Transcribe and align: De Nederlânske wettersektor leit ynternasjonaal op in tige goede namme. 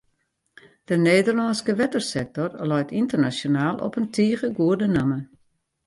De 0.87 0.95
Nederlânske 1.07 1.71
wettersektor 1.79 2.49
leit 2.73 2.95
ynternasjonaal 2.99 3.75
op 3.87 3.93
in 3.99 4.07
tige 4.15 4.47
goede 4.59 4.87
namme. 4.97 5.19